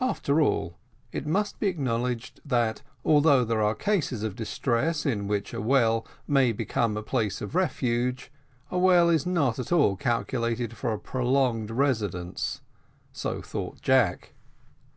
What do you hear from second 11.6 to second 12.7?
residence